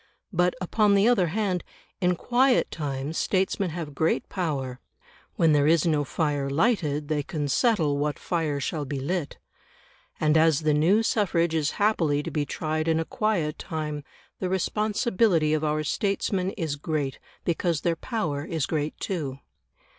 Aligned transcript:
But, 0.33 0.55
upon 0.59 0.95
the 0.95 1.07
other 1.07 1.27
hand, 1.27 1.63
in 1.99 2.15
quiet 2.15 2.71
times 2.71 3.19
statesmen 3.19 3.69
have 3.69 3.93
great 3.93 4.27
power; 4.29 4.79
when 5.35 5.51
there 5.53 5.67
is 5.67 5.85
no 5.85 6.03
fire 6.03 6.49
lighted, 6.49 7.07
they 7.07 7.21
can 7.21 7.47
settle 7.47 7.99
what 7.99 8.17
fire 8.17 8.59
shall 8.59 8.83
be 8.83 8.99
lit. 8.99 9.37
And 10.19 10.37
as 10.37 10.61
the 10.61 10.73
new 10.73 11.03
suffrage 11.03 11.53
is 11.53 11.73
happily 11.77 12.23
to 12.23 12.31
be 12.31 12.47
tried 12.47 12.87
in 12.87 12.99
a 12.99 13.05
quiet 13.05 13.59
time, 13.59 14.03
the 14.39 14.49
responsibility 14.49 15.53
of 15.53 15.63
our 15.63 15.83
statesmen 15.83 16.49
is 16.57 16.77
great 16.77 17.19
because 17.45 17.81
their 17.81 17.95
power 17.95 18.43
is 18.43 18.65
great 18.65 18.99
too. 18.99 19.37